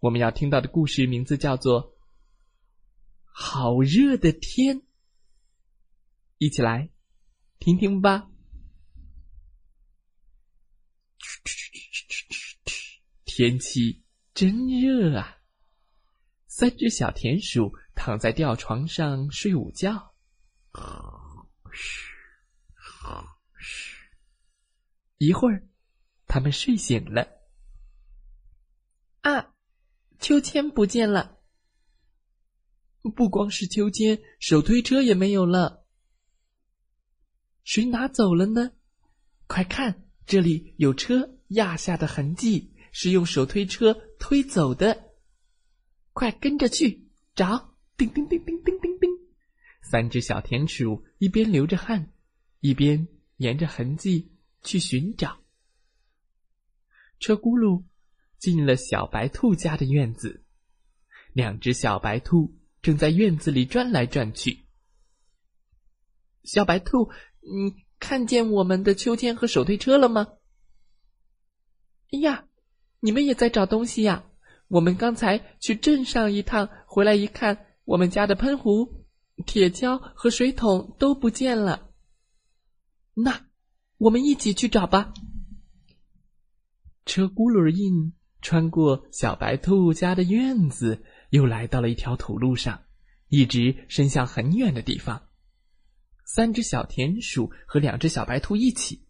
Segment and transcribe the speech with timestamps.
[0.00, 1.92] 我们要听到的故事名字叫做
[3.22, 4.78] 《好热的天》，
[6.38, 6.90] 一起来
[7.58, 8.26] 听听吧。
[13.26, 15.38] 天气真热啊！
[16.46, 20.14] 三只小田鼠躺在吊床上睡午觉。
[25.18, 25.68] 一会儿，
[26.26, 27.28] 他们睡醒了。
[29.20, 29.54] 啊！
[30.20, 31.38] 秋千不见了，
[33.16, 35.86] 不光是秋千，手推车也没有了。
[37.64, 38.72] 谁拿走了呢？
[39.46, 45.10] 快看，这里有车压下的痕迹，是用手推车推走的。
[46.12, 47.74] 快跟着去找！
[47.96, 49.10] 叮叮叮叮叮叮叮，
[49.82, 52.12] 三只小田鼠一边流着汗，
[52.60, 55.40] 一边沿着痕迹去寻找。
[57.18, 57.84] 车轱辘。
[58.40, 60.42] 进了小白兔家的院子，
[61.34, 64.64] 两只小白兔正在院子里转来转去。
[66.42, 67.10] 小白兔，
[67.40, 70.26] 你看见我们的秋千和手推车了吗？
[72.12, 72.48] 哎呀，
[73.00, 74.24] 你们也在找东西呀！
[74.68, 79.04] 我们刚才去镇上一趟，回来一看，我们家的喷壶、
[79.44, 81.92] 铁锹和水桶都不见了。
[83.12, 83.48] 那，
[83.98, 85.12] 我们一起去找吧。
[87.04, 88.14] 车轱辘印。
[88.42, 92.82] 穿过小白兔家的院子，又来到了一条土路上，
[93.28, 95.28] 一直伸向很远的地方。
[96.24, 99.04] 三只小田鼠和两只小白兔一起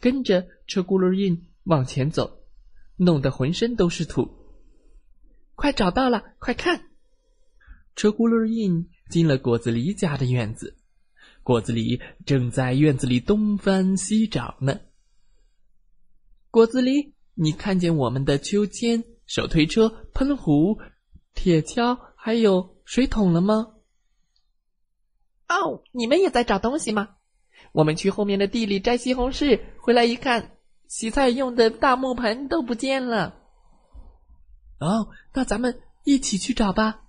[0.00, 2.40] 跟着车轱辘印往前走，
[2.96, 4.28] 弄得浑身都是土。
[5.54, 6.90] 快找到了，快看！
[7.94, 10.76] 车轱辘印进了果子狸家的院子，
[11.42, 14.80] 果子狸正在院子里东翻西找呢。
[16.50, 17.15] 果子狸。
[17.38, 20.78] 你看见我们的秋千、手推车、喷壶、
[21.34, 23.74] 铁锹还有水桶了吗？
[25.46, 27.16] 哦，你们也在找东西吗？
[27.72, 30.56] 我们去后面的地里摘西红柿，回来一看，
[30.88, 33.36] 洗菜用的大木盆都不见了。
[34.80, 37.02] 哦，那咱们一起去找吧。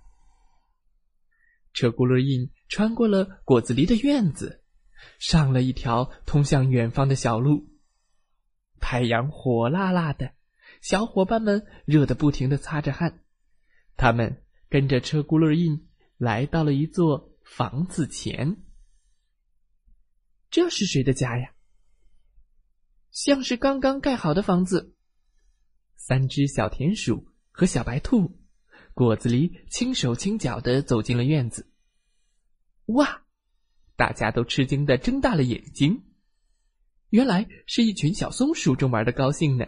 [1.72, 4.62] 车轱辘印穿过了果子狸的院子，
[5.18, 7.67] 上了一条通向远方的小路。
[8.80, 10.32] 太阳火辣辣的，
[10.80, 13.22] 小伙伴们热得不停的擦着汗。
[13.96, 18.56] 他们跟着车轱辘印来到了一座房子前。
[20.50, 21.52] 这是谁的家呀？
[23.10, 24.94] 像是刚刚盖好的房子。
[25.96, 28.38] 三只小田鼠和小白兔、
[28.94, 31.70] 果子狸轻手轻脚的走进了院子。
[32.86, 33.24] 哇！
[33.96, 36.04] 大家都吃惊的睁大了眼睛。
[37.10, 39.64] 原来是一群小松鼠正玩的高兴呢。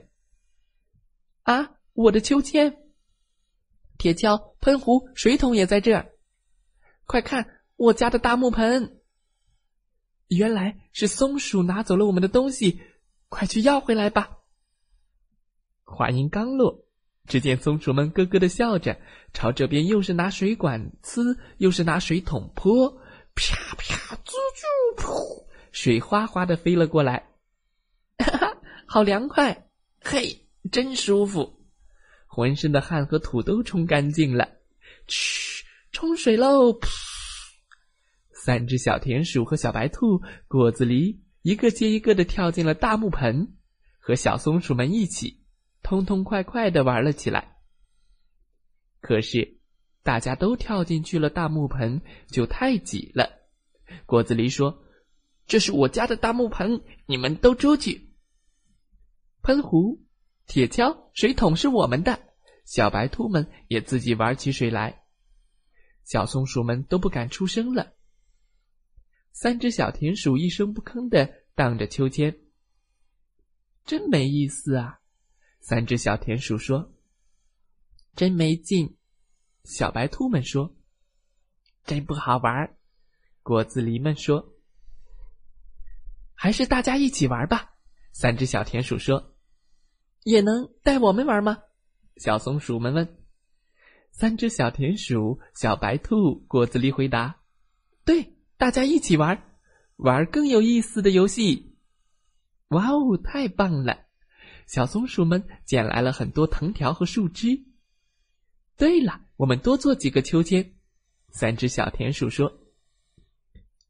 [1.43, 2.77] 啊，我的秋千、
[3.97, 6.11] 铁锹、喷壶、水桶也在这儿。
[7.07, 9.01] 快看，我家的大木盆。
[10.29, 12.81] 原来是松鼠拿走了我们的东西，
[13.29, 14.39] 快去要回来吧。
[15.83, 16.85] 话音刚落，
[17.27, 19.01] 只见松鼠们咯咯的笑着，
[19.33, 22.91] 朝这边又是拿水管呲，又是拿水桶泼，
[23.35, 27.30] 啪啪，滋滋，噗，水哗哗的飞了过来。
[28.93, 29.69] 好凉快！
[30.01, 31.61] 嘿，真舒服，
[32.27, 34.49] 浑身的汗和土都冲干净了。
[35.07, 36.73] 嘘，冲水喽！
[36.73, 36.89] 噗！
[38.33, 43.55] 三只小田鼠和小白兔、果子狸一个接一个的跳进了大木盆，
[44.01, 45.41] 和小松鼠们一起
[45.85, 47.59] 痛痛快快的玩了起来。
[49.01, 49.61] 可是，
[50.03, 53.31] 大家都跳进去了大木盆，就太挤了。
[54.05, 54.83] 果子狸说
[55.47, 58.09] ：“这是我家的大木盆，你们都出去。”
[59.43, 60.03] 喷壶、
[60.47, 62.21] 铁锹、水桶是我们的，
[62.65, 65.05] 小白兔们也自己玩起水来，
[66.05, 67.95] 小松鼠们都不敢出声了。
[69.33, 72.37] 三只小田鼠一声不吭的荡着秋千，
[73.85, 75.01] 真没意思啊！
[75.61, 76.93] 三只小田鼠说
[78.17, 78.97] ：“真没劲。”
[79.65, 80.75] 小白兔们说
[81.85, 82.77] ：“真不好玩。”
[83.43, 84.55] 果子狸们说
[86.35, 87.70] ：“还是大家一起玩吧。”
[88.13, 89.35] 三只小田鼠说
[90.25, 91.59] ：“也能带我们玩吗？”
[92.19, 93.17] 小松鼠们问。
[94.13, 97.41] 三只小田鼠、小白兔、果子狸回答
[98.05, 99.43] ：“对，大家一起玩，
[99.97, 101.77] 玩更有意思的游戏。”
[102.69, 104.07] 哇哦，太棒了！
[104.67, 107.65] 小松鼠们捡来了很多藤条和树枝。
[108.77, 110.75] 对了，我们多做几个秋千。
[111.31, 112.61] 三只小田鼠说：“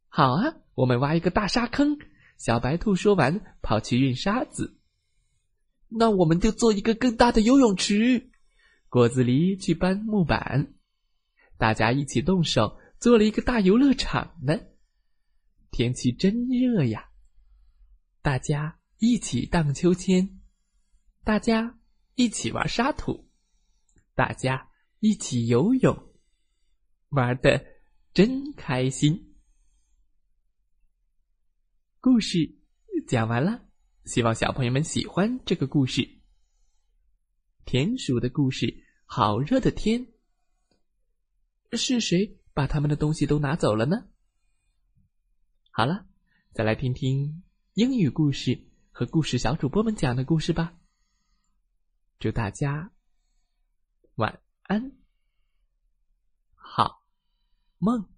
[0.08, 1.98] 好啊，我们挖一个大沙坑。”
[2.40, 4.80] 小白兔说完，跑去运沙子。
[5.88, 8.30] 那我们就做一个更大的游泳池。
[8.88, 10.72] 果子狸去搬木板，
[11.58, 14.58] 大家一起动手做了一个大游乐场呢。
[15.70, 17.10] 天气真热呀！
[18.22, 20.40] 大家一起荡秋千，
[21.22, 21.78] 大家
[22.14, 23.28] 一起玩沙土，
[24.14, 24.70] 大家
[25.00, 26.08] 一起游泳，
[27.10, 27.62] 玩的
[28.14, 29.29] 真开心。
[32.02, 32.56] 故事
[33.06, 33.62] 讲完了。
[34.06, 36.18] 希望小朋友们喜欢这个故事。
[37.66, 40.06] 田鼠的故事，好热的天。
[41.72, 44.08] 是谁把他们的东西都拿走了呢？
[45.70, 46.06] 好了，
[46.54, 47.42] 再来听听
[47.74, 50.74] 英语故事和故事小主播们讲的故事吧。
[52.18, 52.92] 祝大家
[54.14, 54.92] 晚安，
[56.54, 57.04] 好
[57.76, 58.08] 梦。